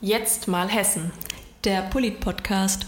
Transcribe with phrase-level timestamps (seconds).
[0.00, 1.12] Jetzt mal Hessen.
[1.64, 2.86] Der Polit-Podcast.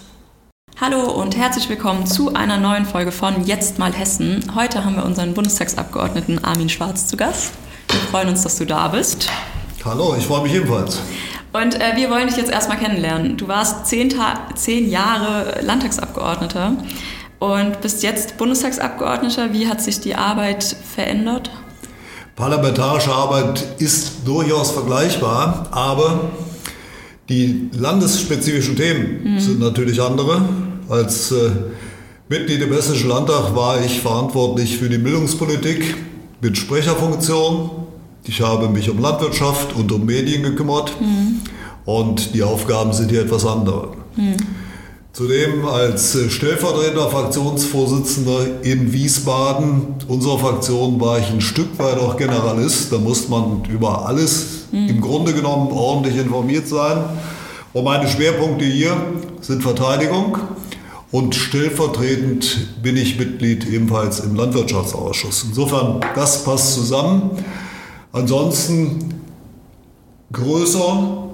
[0.78, 4.52] Hallo und herzlich willkommen zu einer neuen Folge von Jetzt mal Hessen.
[4.54, 7.52] Heute haben wir unseren Bundestagsabgeordneten Armin Schwarz zu Gast.
[7.90, 9.30] Wir freuen uns, dass du da bist.
[9.84, 11.00] Hallo, ich freue mich ebenfalls.
[11.52, 13.38] Und äh, wir wollen dich jetzt erstmal kennenlernen.
[13.38, 14.12] Du warst zehn,
[14.54, 16.76] zehn Jahre Landtagsabgeordneter
[17.38, 19.52] und bist jetzt Bundestagsabgeordneter.
[19.54, 21.50] Wie hat sich die Arbeit verändert?
[22.34, 26.32] Parlamentarische Arbeit ist durchaus vergleichbar, aber
[27.28, 29.40] die landesspezifischen Themen mhm.
[29.40, 30.42] sind natürlich andere.
[30.88, 31.50] Als äh,
[32.28, 35.96] Mitglied im Hessischen Landtag war ich verantwortlich für die Bildungspolitik
[36.40, 37.70] mit Sprecherfunktion.
[38.24, 41.40] Ich habe mich um Landwirtschaft und um Medien gekümmert mhm.
[41.84, 43.92] und die Aufgaben sind hier etwas andere.
[44.16, 44.36] Mhm.
[45.12, 52.16] Zudem als äh, stellvertretender Fraktionsvorsitzender in Wiesbaden unserer Fraktion war ich ein Stück weit auch
[52.16, 52.92] Generalist.
[52.92, 54.88] Da muss man über alles mhm.
[54.88, 57.04] im Grunde genommen ordentlich informiert sein.
[57.72, 58.96] Und meine Schwerpunkte hier
[59.40, 60.38] sind Verteidigung
[61.10, 65.44] und stellvertretend bin ich Mitglied ebenfalls im Landwirtschaftsausschuss.
[65.48, 67.30] Insofern, das passt zusammen.
[68.12, 69.14] Ansonsten
[70.32, 71.28] größer,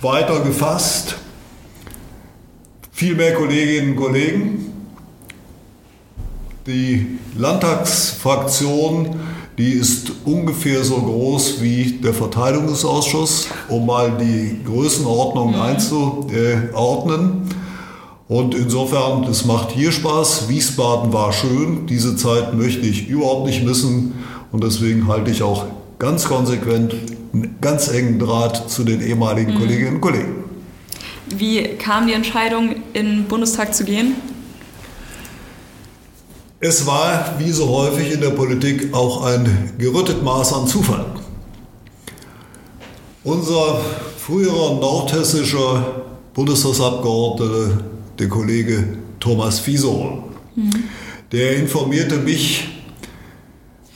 [0.00, 1.16] weiter gefasst
[3.00, 4.74] viel mehr Kolleginnen und Kollegen.
[6.66, 9.18] Die Landtagsfraktion,
[9.60, 15.60] die ist ungefähr so groß wie der Verteidigungsausschuss, um mal die Größenordnung mhm.
[15.60, 17.42] einzuordnen.
[18.26, 20.48] Und insofern, es macht hier Spaß.
[20.48, 21.86] Wiesbaden war schön.
[21.86, 24.14] Diese Zeit möchte ich überhaupt nicht missen.
[24.50, 25.66] Und deswegen halte ich auch
[25.98, 26.94] ganz konsequent
[27.34, 29.58] einen ganz engen Draht zu den ehemaligen mhm.
[29.58, 30.44] Kolleginnen und Kollegen.
[31.36, 34.14] Wie kam die Entscheidung, in den Bundestag zu gehen?
[36.62, 41.06] Es war, wie so häufig in der Politik, auch ein gerüttet Maß an Zufall.
[43.24, 43.80] Unser
[44.18, 46.02] früherer nordhessischer
[46.34, 47.78] Bundestagsabgeordneter,
[48.18, 50.70] der Kollege Thomas Fiesow, mhm.
[51.32, 52.68] der informierte mich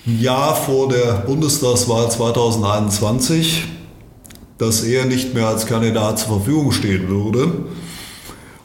[0.06, 3.64] ein Jahr vor der Bundestagswahl 2021,
[4.56, 7.52] dass er nicht mehr als Kandidat zur Verfügung stehen würde.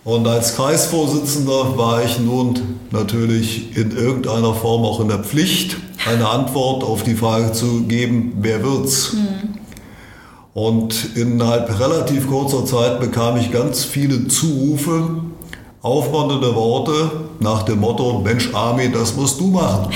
[0.09, 2.55] Und als Kreisvorsitzender war ich nun
[2.89, 8.33] natürlich in irgendeiner Form auch in der Pflicht, eine Antwort auf die Frage zu geben,
[8.41, 9.13] wer wird's?
[9.13, 9.59] Mhm.
[10.55, 15.09] Und innerhalb relativ kurzer Zeit bekam ich ganz viele Zurufe,
[15.83, 19.93] aufmunternde Worte nach dem Motto, Mensch Armin, das musst du machen.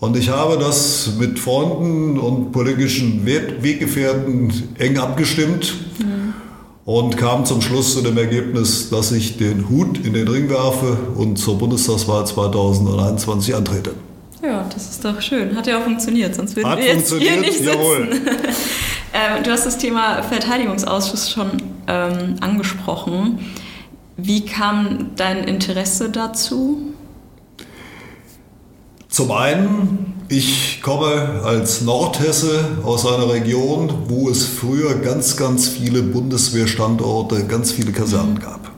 [0.00, 6.15] Und ich habe das mit Freunden und politischen Weggefährten eng abgestimmt mhm.
[6.86, 10.96] Und kam zum Schluss zu dem Ergebnis, dass ich den Hut in den Ring werfe
[11.16, 13.94] und zur Bundestagswahl 2021 antrete.
[14.40, 15.56] Ja, das ist doch schön.
[15.56, 17.66] Hat ja auch funktioniert, sonst würden Hat wir jetzt hier nicht sitzen.
[17.66, 18.08] Jawohl.
[19.12, 21.50] ähm, du hast das Thema Verteidigungsausschuss schon
[21.88, 23.40] ähm, angesprochen.
[24.16, 26.94] Wie kam dein Interesse dazu?
[29.08, 36.02] Zum einen, ich komme als Nordhesse aus einer Region, wo es früher ganz, ganz viele
[36.02, 38.70] Bundeswehrstandorte, ganz viele Kasernen gab.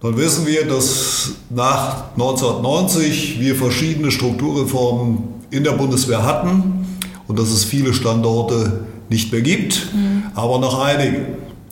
[0.00, 5.18] Dann wissen wir, dass nach 1990 wir verschiedene Strukturreformen
[5.50, 6.86] in der Bundeswehr hatten
[7.26, 10.24] und dass es viele Standorte nicht mehr gibt, mhm.
[10.34, 11.26] aber noch einige.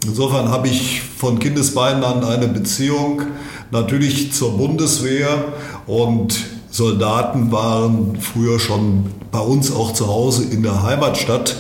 [0.04, 3.22] Insofern habe ich von Kindesbeinen an eine Beziehung
[3.70, 5.44] natürlich zur Bundeswehr
[5.86, 11.56] und Soldaten waren früher schon bei uns auch zu Hause in der Heimatstadt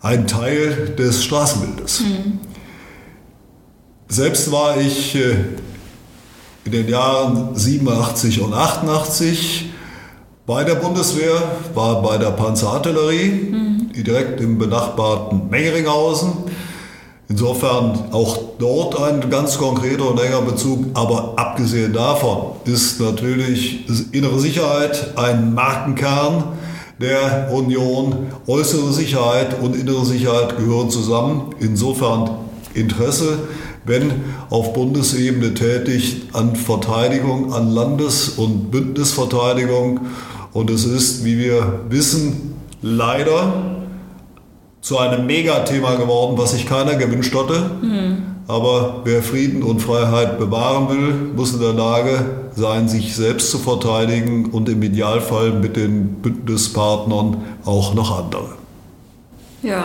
[0.00, 2.00] ein Teil des Straßenbildes.
[2.00, 2.38] Mhm.
[4.08, 5.36] Selbst war ich äh,
[6.64, 9.70] in den Jahren 87 und 88
[10.46, 11.42] bei der Bundeswehr,
[11.74, 13.92] war bei der Panzerartillerie, mhm.
[13.94, 16.32] die direkt im benachbarten Mengeringhausen
[17.30, 20.86] Insofern auch dort ein ganz konkreter und enger Bezug.
[20.94, 26.42] Aber abgesehen davon ist natürlich innere Sicherheit ein Markenkern
[27.00, 28.26] der Union.
[28.48, 31.54] Äußere Sicherheit und innere Sicherheit gehören zusammen.
[31.60, 32.30] Insofern
[32.74, 33.38] Interesse,
[33.84, 34.10] wenn
[34.50, 40.00] auf Bundesebene tätig an Verteidigung, an Landes- und Bündnisverteidigung.
[40.52, 43.79] Und es ist, wie wir wissen, leider
[44.80, 47.70] zu einem Megathema geworden, was sich keiner gewünscht hatte.
[47.82, 48.22] Mhm.
[48.48, 52.24] Aber wer Frieden und Freiheit bewahren will, muss in der Lage
[52.56, 58.56] sein, sich selbst zu verteidigen und im Idealfall mit den Bündnispartnern auch noch andere.
[59.62, 59.84] Ja,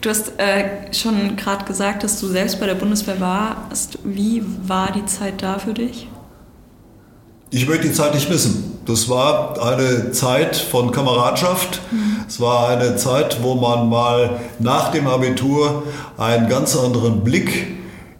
[0.00, 3.98] du hast äh, schon gerade gesagt, dass du selbst bei der Bundeswehr warst.
[4.04, 6.08] Wie war die Zeit da für dich?
[7.50, 8.78] Ich möchte die Zeit nicht missen.
[8.86, 11.82] Das war eine Zeit von Kameradschaft.
[11.90, 15.82] Mhm Es war eine Zeit, wo man mal nach dem Abitur
[16.16, 17.76] einen ganz anderen Blick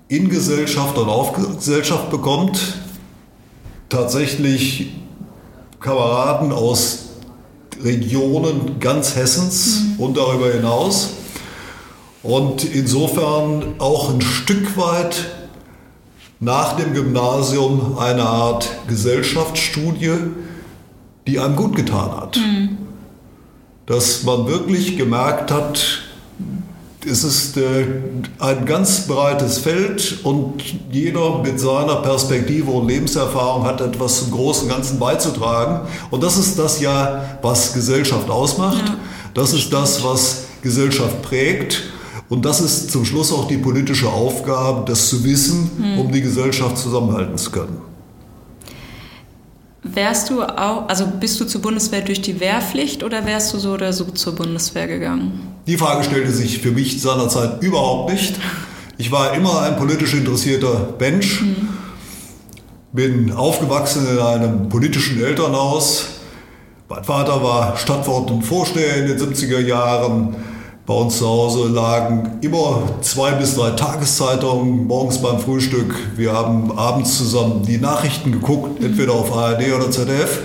[0.09, 2.79] in Gesellschaft und auf Gesellschaft bekommt.
[3.89, 4.93] Tatsächlich
[5.81, 7.07] Kameraden aus
[7.83, 10.05] Regionen ganz Hessens mhm.
[10.05, 11.11] und darüber hinaus.
[12.23, 15.31] Und insofern auch ein Stück weit
[16.39, 20.13] nach dem Gymnasium eine Art Gesellschaftsstudie,
[21.27, 22.37] die einem gut getan hat.
[22.37, 22.79] Mhm.
[23.87, 26.03] Dass man wirklich gemerkt hat,
[27.05, 27.87] es ist äh,
[28.39, 34.69] ein ganz breites Feld und jeder mit seiner Perspektive und Lebenserfahrung hat etwas zum großen
[34.69, 35.89] Ganzen beizutragen.
[36.11, 38.85] Und das ist das ja, was Gesellschaft ausmacht.
[38.87, 38.97] Ja.
[39.35, 41.83] Das ist das, was Gesellschaft prägt.
[42.29, 45.99] Und das ist zum Schluss auch die politische Aufgabe, das zu wissen, hm.
[45.99, 47.92] um die Gesellschaft zusammenhalten zu können.
[49.85, 53.73] Wärst du auch, also bist du zur Bundeswehr durch die Wehrpflicht oder wärst du so
[53.73, 55.41] oder so zur Bundeswehr gegangen?
[55.67, 58.37] Die Frage stellte sich für mich seinerzeit überhaupt nicht.
[58.97, 61.69] Ich war immer ein politisch interessierter Mensch, mhm.
[62.93, 66.07] bin aufgewachsen in einem politischen Elternhaus.
[66.89, 70.37] Mein Vater war Stadtwart und Vorsteher in den 70er Jahren.
[70.85, 75.95] Bei uns zu Hause lagen immer zwei bis drei Tageszeitungen morgens beim Frühstück.
[76.17, 78.87] Wir haben abends zusammen die Nachrichten geguckt, mhm.
[78.87, 80.41] entweder auf ARD oder ZDF.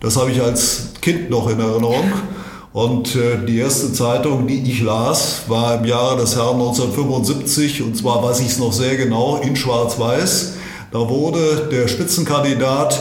[0.00, 2.10] Das habe ich als Kind noch in Erinnerung.
[2.72, 7.94] Und äh, die erste Zeitung, die ich las, war im Jahre des Herrn 1975 und
[7.94, 10.54] zwar weiß ich es noch sehr genau in Schwarz-Weiß.
[10.92, 12.98] Da wurde der Spitzenkandidat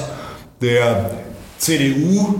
[0.61, 1.11] der
[1.57, 2.35] CDU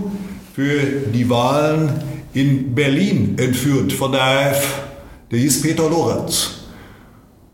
[0.54, 0.82] für
[1.14, 4.82] die Wahlen in Berlin entführt von der AF.
[5.30, 6.50] Der hieß Peter Lorenz.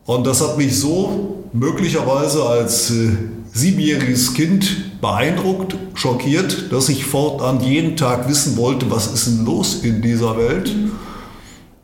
[0.04, 3.10] Und das hat mich so möglicherweise als äh,
[3.52, 9.80] siebenjähriges Kind beeindruckt, schockiert, dass ich fortan jeden Tag wissen wollte, was ist denn los
[9.82, 10.74] in dieser Welt.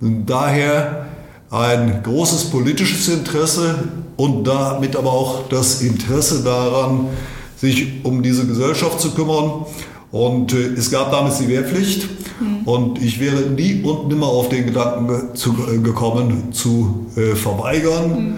[0.01, 1.07] Und daher
[1.51, 7.09] ein großes politisches Interesse und damit aber auch das Interesse daran,
[7.57, 9.67] sich um diese Gesellschaft zu kümmern.
[10.15, 12.09] Und äh, es gab damals die Wehrpflicht.
[12.41, 12.69] Mhm.
[12.69, 18.11] Und ich wäre nie und nimmer auf den Gedanken zu, äh, gekommen, zu äh, verweigern,
[18.11, 18.37] mhm.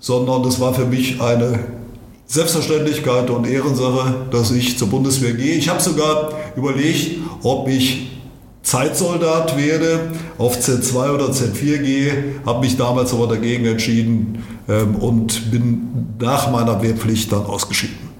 [0.00, 1.60] sondern es war für mich eine
[2.26, 5.54] Selbstverständlichkeit und Ehrensache, dass ich zur Bundeswehr gehe.
[5.54, 8.10] Ich habe sogar überlegt, ob ich
[8.64, 15.52] Zeitsoldat werde, auf Z2 oder Z4 gehe, habe mich damals aber dagegen entschieden ähm, und
[15.52, 18.11] bin nach meiner Wehrpflicht dann ausgeschieden.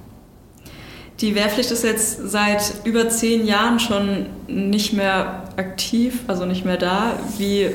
[1.23, 6.75] Die Wehrpflicht ist jetzt seit über zehn Jahren schon nicht mehr aktiv, also nicht mehr
[6.75, 7.17] da.
[7.37, 7.69] Wie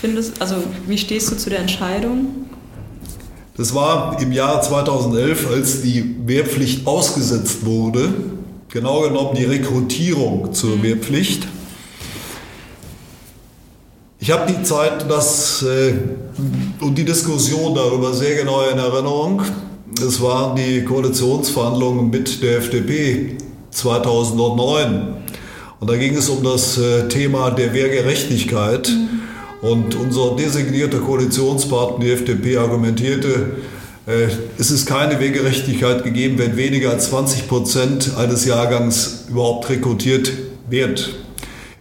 [0.00, 0.56] findest, also
[0.88, 2.46] wie stehst du zu der Entscheidung?
[3.56, 8.12] Das war im Jahr 2011, als die Wehrpflicht ausgesetzt wurde,
[8.68, 10.82] genau genommen die Rekrutierung zur mhm.
[10.82, 11.46] Wehrpflicht.
[14.18, 15.94] Ich habe die Zeit das, äh,
[16.80, 19.42] und die Diskussion darüber sehr genau in Erinnerung.
[19.98, 23.36] Es waren die Koalitionsverhandlungen mit der FDP
[23.70, 25.14] 2009.
[25.80, 28.88] Und da ging es um das äh, Thema der Wehrgerechtigkeit.
[28.88, 29.68] Mhm.
[29.68, 33.56] Und unser designierter Koalitionspartner, die FDP, argumentierte,
[34.06, 34.28] äh,
[34.58, 40.32] es ist keine Wehrgerechtigkeit gegeben, wenn weniger als 20 Prozent eines Jahrgangs überhaupt rekrutiert
[40.68, 41.14] wird.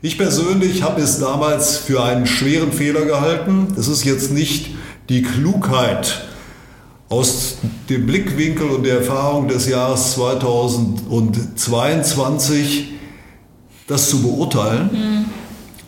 [0.02, 3.68] Ich persönlich habe es damals für einen schweren Fehler gehalten.
[3.78, 4.72] Es ist jetzt nicht
[5.10, 6.29] die Klugheit,
[7.10, 7.58] aus
[7.90, 12.94] dem Blickwinkel und der Erfahrung des Jahres 2022
[13.88, 15.26] das zu beurteilen, mhm.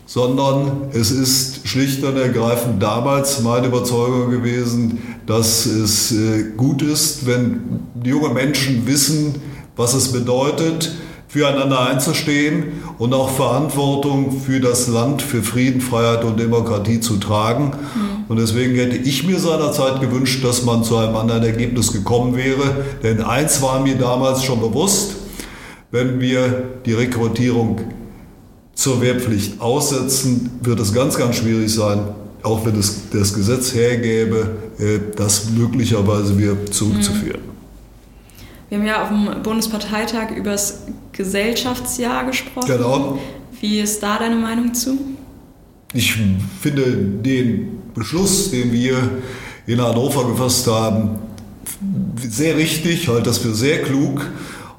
[0.07, 4.97] sondern es ist schlicht und ergreifend damals meine Überzeugung gewesen,
[5.27, 9.35] dass es äh, gut ist, wenn junge Menschen wissen,
[9.75, 10.91] was es bedeutet,
[11.27, 17.67] füreinander einzustehen und auch Verantwortung für das Land, für Frieden, Freiheit und Demokratie zu tragen.
[17.67, 18.10] Mhm.
[18.31, 22.85] Und deswegen hätte ich mir seinerzeit gewünscht, dass man zu einem anderen Ergebnis gekommen wäre.
[23.03, 25.15] Denn eins war mir damals schon bewusst,
[25.91, 27.81] wenn wir die Rekrutierung
[28.73, 32.05] zur Wehrpflicht aussetzen, wird es ganz, ganz schwierig sein,
[32.41, 34.47] auch wenn es das Gesetz hergäbe,
[34.79, 37.41] äh, das möglicherweise wir zurückzuführen.
[37.41, 38.69] Mhm.
[38.69, 42.67] Wir haben ja auf dem Bundesparteitag über das Gesellschaftsjahr gesprochen.
[42.67, 43.19] Genau.
[43.59, 44.97] Wie ist da deine Meinung zu?
[45.93, 46.13] Ich
[46.61, 48.97] finde den Beschluss, den wir
[49.67, 51.19] in Hannover gefasst haben,
[52.17, 54.29] sehr richtig, halte das für sehr klug.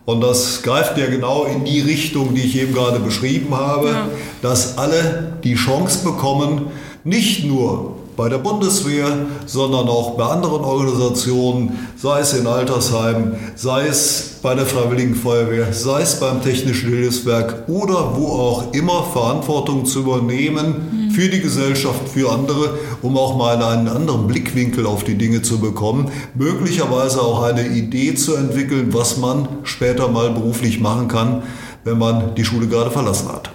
[0.04, 4.08] Und das greift ja genau in die Richtung, die ich eben gerade beschrieben habe, ja.
[4.40, 6.66] dass alle die Chance bekommen,
[7.04, 9.06] nicht nur bei der Bundeswehr,
[9.46, 15.72] sondern auch bei anderen Organisationen, sei es in Altersheimen, sei es bei der Freiwilligen Feuerwehr,
[15.72, 22.08] sei es beim Technischen Hilfswerk oder wo auch immer Verantwortung zu übernehmen für die Gesellschaft,
[22.08, 27.42] für andere, um auch mal einen anderen Blickwinkel auf die Dinge zu bekommen, möglicherweise auch
[27.42, 31.42] eine Idee zu entwickeln, was man später mal beruflich machen kann,
[31.84, 33.50] wenn man die Schule gerade verlassen hat.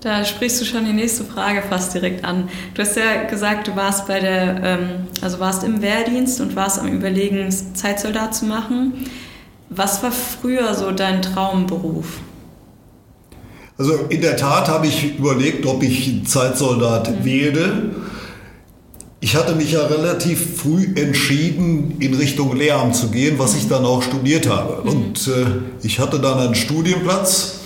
[0.00, 2.48] Da sprichst du schon die nächste Frage fast direkt an.
[2.72, 4.88] Du hast ja gesagt, du warst bei der, ähm,
[5.20, 9.04] also warst im Wehrdienst und warst am Überlegen, Zeitsoldat zu machen.
[9.68, 12.20] Was war früher so dein Traumberuf?
[13.80, 17.24] Also in der Tat habe ich überlegt, ob ich Zeitsoldat mhm.
[17.24, 17.82] werde.
[19.20, 23.86] Ich hatte mich ja relativ früh entschieden, in Richtung Lehramt zu gehen, was ich dann
[23.86, 24.82] auch studiert habe.
[24.82, 24.90] Mhm.
[24.90, 25.46] Und äh,
[25.82, 27.60] ich hatte dann einen Studienplatz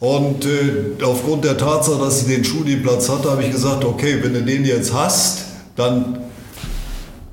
[0.00, 4.34] und äh, aufgrund der Tatsache, dass ich den Studienplatz hatte, habe ich gesagt, okay, wenn
[4.34, 5.44] du den jetzt hast,
[5.76, 6.18] dann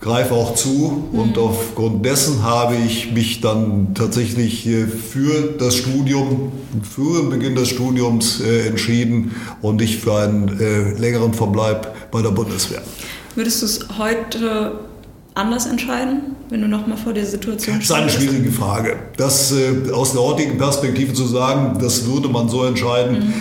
[0.02, 1.08] greif auch zu.
[1.12, 1.20] Mhm.
[1.20, 6.52] Und aufgrund dessen habe ich mich dann tatsächlich äh, für das Studium,
[6.84, 12.22] für den Beginn des Studiums äh, entschieden und nicht für einen äh, längeren Verbleib bei
[12.22, 12.82] der Bundeswehr.
[13.36, 14.80] Würdest du es heute
[15.36, 17.90] anders entscheiden, wenn du nochmal vor der Situation stehst?
[17.92, 18.98] Das ist eine schwierige Frage.
[19.16, 19.54] Das
[19.94, 23.20] aus der heutigen Perspektive zu sagen, das würde man so entscheiden.
[23.20, 23.34] Mhm.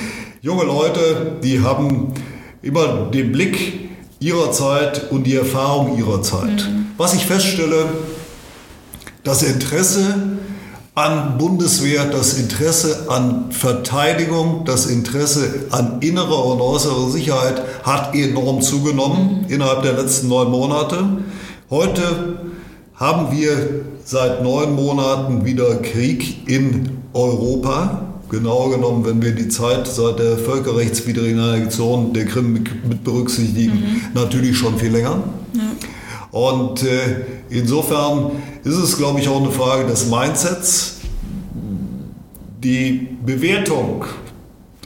[0.43, 2.15] Junge Leute, die haben
[2.63, 3.90] immer den Blick
[4.21, 6.69] ihrer Zeit und die Erfahrung ihrer Zeit.
[6.69, 6.87] Mhm.
[6.97, 7.87] Was ich feststelle,
[9.25, 10.39] das Interesse
[10.95, 18.61] an Bundeswehr, das Interesse an Verteidigung, das Interesse an innerer und äußerer Sicherheit hat enorm
[18.61, 19.53] zugenommen mhm.
[19.53, 21.03] innerhalb der letzten neun Monate.
[21.71, 22.41] Heute
[22.95, 28.10] haben wir seit neun Monaten wieder Krieg in Europa.
[28.31, 34.01] Genauer genommen, wenn wir die Zeit seit der völkerrechtswidrigen Annexion der Krim mit berücksichtigen, mhm.
[34.15, 35.23] natürlich schon viel länger.
[35.55, 35.63] Ja.
[36.31, 38.31] Und äh, insofern
[38.63, 40.99] ist es, glaube ich, auch eine Frage des Mindsets.
[42.63, 44.05] Die Bewertung,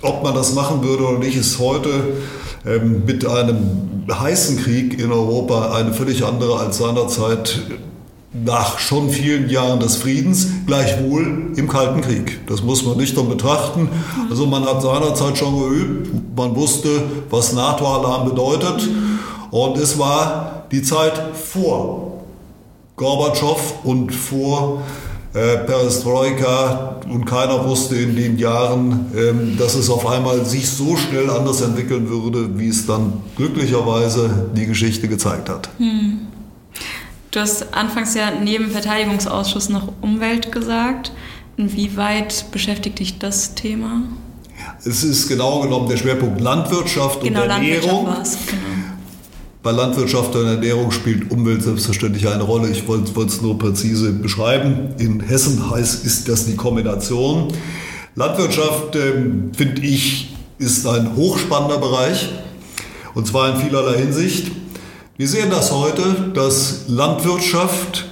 [0.00, 1.90] ob man das machen würde oder nicht, ist heute
[2.66, 3.58] ähm, mit einem
[4.10, 7.60] heißen Krieg in Europa eine völlig andere als seinerzeit
[8.34, 12.40] nach schon vielen Jahren des Friedens, gleichwohl im Kalten Krieg.
[12.48, 13.88] Das muss man nüchtern betrachten.
[14.28, 18.88] Also man hat seinerzeit schon geübt, man wusste, was NATO-Alarm bedeutet.
[19.50, 22.24] Und es war die Zeit vor
[22.96, 24.82] Gorbatschow und vor
[25.34, 30.96] äh, Perestroika und keiner wusste in den Jahren, ähm, dass es auf einmal sich so
[30.96, 35.68] schnell anders entwickeln würde, wie es dann glücklicherweise die Geschichte gezeigt hat.
[35.78, 36.23] Hm.
[37.34, 41.10] Du hast anfangs ja neben Verteidigungsausschuss noch Umwelt gesagt.
[41.56, 44.04] Inwieweit beschäftigt dich das Thema?
[44.84, 48.06] Es ist genau genommen der Schwerpunkt Landwirtschaft genau, und Ernährung.
[48.06, 48.62] Landwirtschaft genau.
[49.64, 52.68] Bei Landwirtschaft und Ernährung spielt Umwelt selbstverständlich eine Rolle.
[52.68, 54.94] Ich wollte es nur präzise beschreiben.
[54.98, 57.48] In Hessen heißt ist das die Kombination.
[58.14, 59.12] Landwirtschaft, äh,
[59.56, 62.28] finde ich, ist ein hochspannender Bereich.
[63.14, 64.52] Und zwar in vielerlei Hinsicht.
[65.16, 68.06] Wir sehen das heute, dass Landwirtschaft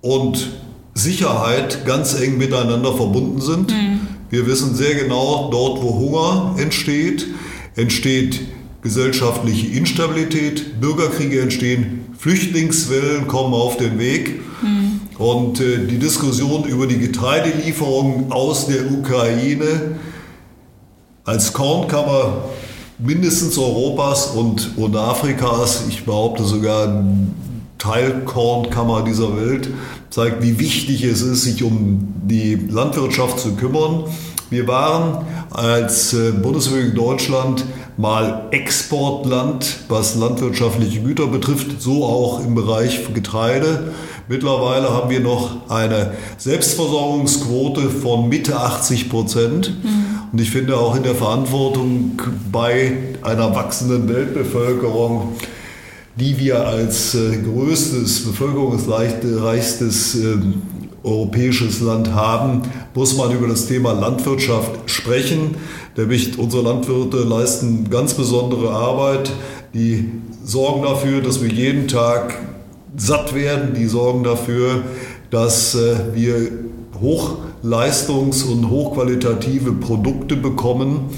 [0.00, 0.52] und
[0.94, 3.72] Sicherheit ganz eng miteinander verbunden sind.
[3.72, 4.00] Mhm.
[4.30, 7.26] Wir wissen sehr genau, dort wo Hunger entsteht,
[7.74, 8.42] entsteht
[8.82, 14.40] gesellschaftliche Instabilität, Bürgerkriege entstehen, Flüchtlingswellen kommen auf den Weg.
[14.62, 15.00] Mhm.
[15.18, 19.96] Und äh, die Diskussion über die Getreidelieferungen aus der Ukraine
[21.24, 22.44] als Kornkammer
[23.04, 27.04] mindestens Europas und, und Afrikas, ich behaupte sogar
[27.78, 29.68] Teilkornkammer dieser Welt,
[30.08, 34.04] zeigt, wie wichtig es ist, sich um die Landwirtschaft zu kümmern.
[34.48, 37.64] Wir waren als äh, Bundesrepublik Deutschland
[37.96, 43.92] mal Exportland, was landwirtschaftliche Güter betrifft, so auch im Bereich Getreide.
[44.28, 49.74] Mittlerweile haben wir noch eine Selbstversorgungsquote von Mitte 80 Prozent.
[49.82, 50.13] Mhm.
[50.34, 55.34] Und ich finde auch in der Verantwortung bei einer wachsenden Weltbevölkerung,
[56.16, 60.38] die wir als äh, größtes, bevölkerungsreichstes äh,
[61.04, 62.62] europäisches Land haben,
[62.96, 65.54] muss man über das Thema Landwirtschaft sprechen.
[65.96, 69.30] Nämlich unsere Landwirte leisten ganz besondere Arbeit.
[69.72, 70.10] Die
[70.44, 72.34] sorgen dafür, dass wir jeden Tag
[72.96, 73.74] satt werden.
[73.76, 74.82] Die sorgen dafür,
[75.30, 76.63] dass äh, wir
[77.02, 81.10] hochleistungs- und hochqualitative Produkte bekommen.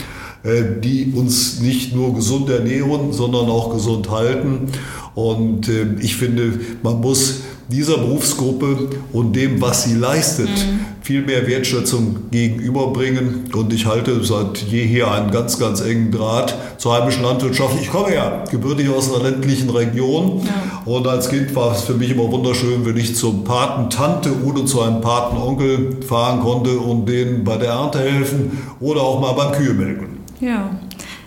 [0.42, 4.68] äh, die uns nicht nur gesund ernähren, sondern auch gesund halten.
[5.16, 10.80] Und äh, ich finde, man muss dieser Berufsgruppe und dem, was sie leistet, mhm.
[11.02, 13.50] viel mehr Wertschätzung gegenüberbringen.
[13.52, 17.76] Und ich halte seit jeher einen ganz, ganz engen Draht zur heimischen Landwirtschaft.
[17.80, 20.82] Ich komme ja gebürtig aus einer ländlichen Region ja.
[20.84, 24.82] und als Kind war es für mich immer wunderschön, wenn ich zum Patentante oder zu
[24.82, 29.74] einem Patenonkel fahren konnte und denen bei der Ernte helfen oder auch mal beim Kühe
[29.74, 30.18] melken.
[30.40, 30.70] Ja,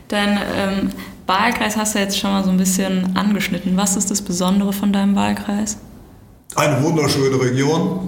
[0.07, 0.89] dein ähm,
[1.27, 3.75] Wahlkreis hast du jetzt schon mal so ein bisschen angeschnitten.
[3.75, 5.77] Was ist das Besondere von deinem Wahlkreis?
[6.55, 8.07] Eine wunderschöne Region.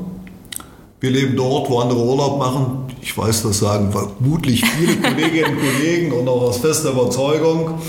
[0.99, 2.95] Wir leben dort, wo andere Urlaub machen.
[2.99, 7.79] Ich weiß, das sagen vermutlich viele Kolleginnen und Kollegen und auch aus fester Überzeugung.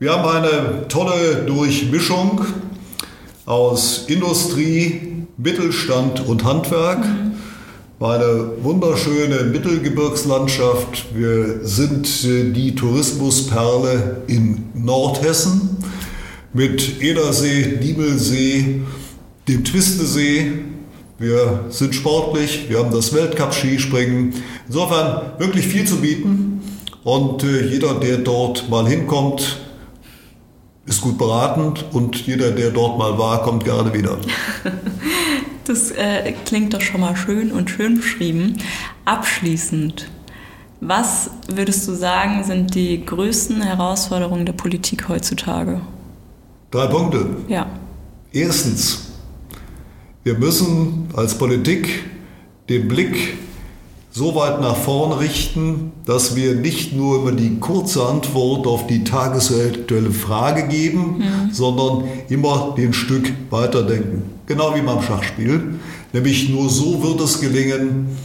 [0.00, 2.44] Wir haben eine tolle Durchmischung
[3.46, 7.04] aus Industrie, Mittelstand und Handwerk.
[7.04, 7.32] Mhm.
[8.04, 11.14] Eine wunderschöne Mittelgebirgslandschaft.
[11.14, 15.76] Wir sind die Tourismusperle in Nordhessen
[16.52, 18.82] mit Edersee, Diemelsee,
[19.48, 20.52] dem Twistesee.
[21.18, 24.34] Wir sind sportlich, wir haben das Weltcup-Skispringen.
[24.66, 26.62] Insofern wirklich viel zu bieten.
[27.04, 29.60] Und äh, jeder, der dort mal hinkommt,
[30.86, 34.18] ist gut beraten und jeder, der dort mal war, kommt gerne wieder.
[35.64, 38.58] Das äh, klingt doch schon mal schön und schön beschrieben.
[39.04, 40.10] Abschließend,
[40.80, 45.80] was würdest du sagen, sind die größten Herausforderungen der Politik heutzutage?
[46.72, 47.36] Drei Punkte.
[47.46, 47.66] Ja.
[48.32, 49.11] Erstens,
[50.24, 52.04] wir müssen als Politik
[52.68, 53.38] den Blick
[54.10, 59.04] so weit nach vorn richten, dass wir nicht nur immer die kurze Antwort auf die
[59.04, 61.52] tagesaktuelle Frage geben, mhm.
[61.52, 64.22] sondern immer den Stück weiterdenken.
[64.46, 65.76] Genau wie beim Schachspiel.
[66.12, 68.18] Nämlich nur so wird es gelingen,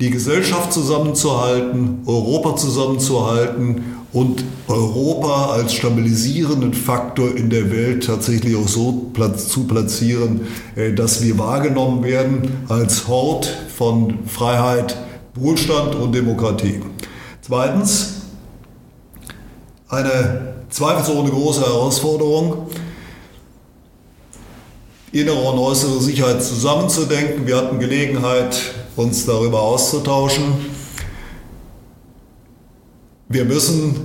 [0.00, 8.68] die Gesellschaft zusammenzuhalten, Europa zusammenzuhalten und Europa als stabilisierenden Faktor in der Welt tatsächlich auch
[8.68, 10.42] so zu platzieren,
[10.76, 14.96] äh, dass wir wahrgenommen werden als Hort von Freiheit,
[15.34, 16.80] Wohlstand und Demokratie.
[17.42, 18.22] Zweitens,
[19.88, 22.68] eine zweifelsohne große Herausforderung,
[25.10, 27.48] innere und äußere Sicherheit zusammenzudenken.
[27.48, 30.83] Wir hatten Gelegenheit, uns darüber auszutauschen.
[33.34, 33.96] Wir müssen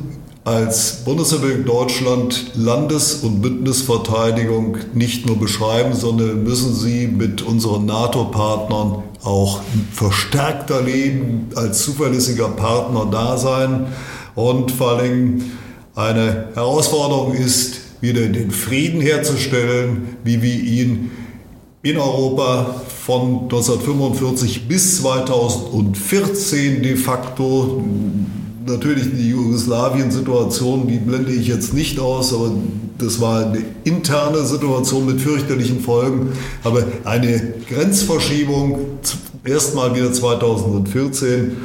[0.43, 9.03] als Bundesrepublik Deutschland Landes- und Bündnisverteidigung nicht nur beschreiben, sondern müssen sie mit unseren NATO-Partnern
[9.23, 13.85] auch verstärkter leben, als zuverlässiger Partner da sein.
[14.33, 15.43] Und vor allem
[15.93, 21.11] eine Herausforderung ist, wieder den Frieden herzustellen, wie wir ihn
[21.83, 27.83] in Europa von 1945 bis 2014 de facto
[28.69, 32.51] natürlich die Jugoslawien-Situation, die blende ich jetzt nicht aus, aber
[32.97, 36.33] das war eine interne Situation mit fürchterlichen Folgen.
[36.63, 38.79] Aber eine Grenzverschiebung,
[39.43, 41.57] erstmal wieder 2014,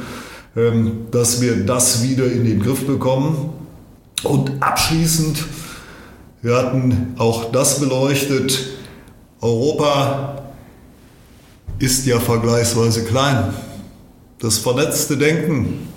[0.57, 3.53] ähm, dass wir das wieder in den Griff bekommen.
[4.23, 5.43] Und abschließend,
[6.41, 8.67] wir hatten auch das beleuchtet,
[9.41, 10.43] Europa
[11.79, 13.53] ist ja vergleichsweise klein.
[14.39, 15.87] Das vernetzte Denken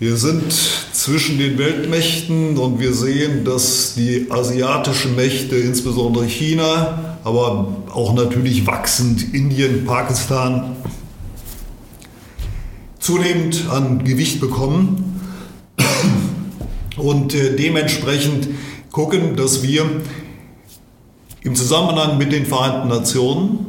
[0.00, 0.50] wir sind
[0.92, 8.66] zwischen den Weltmächten und wir sehen, dass die asiatischen Mächte, insbesondere China, aber auch natürlich
[8.66, 10.74] wachsend Indien, Pakistan,
[12.98, 15.20] zunehmend an Gewicht bekommen.
[16.96, 18.48] Und äh, dementsprechend
[18.92, 19.84] gucken, dass wir
[21.42, 23.66] im Zusammenhang mit den Vereinten Nationen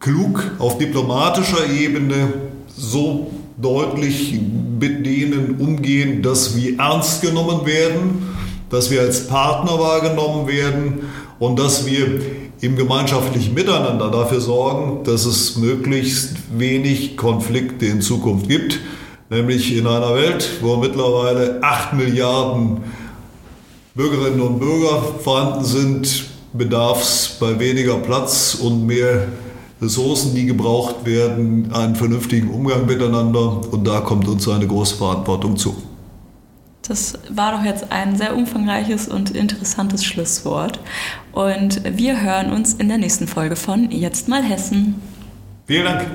[0.00, 2.32] klug auf diplomatischer Ebene
[2.76, 4.34] so deutlich
[4.80, 8.34] mit denen umgehen, dass wir ernst genommen werden,
[8.70, 11.02] dass wir als Partner wahrgenommen werden
[11.38, 12.20] und dass wir
[12.60, 18.78] im gemeinschaftlichen Miteinander dafür sorgen, dass es möglichst wenig Konflikte in Zukunft gibt.
[19.30, 22.82] Nämlich in einer Welt, wo mittlerweile 8 Milliarden
[23.94, 29.26] Bürgerinnen und Bürger vorhanden sind, bedarf es bei weniger Platz und mehr
[29.82, 33.60] Ressourcen, die gebraucht werden, einen vernünftigen Umgang miteinander.
[33.72, 35.76] Und da kommt uns eine große Verantwortung zu.
[36.86, 40.80] Das war doch jetzt ein sehr umfangreiches und interessantes Schlusswort.
[41.32, 45.00] Und wir hören uns in der nächsten Folge von Jetzt mal Hessen.
[45.66, 46.06] Vielen Dank.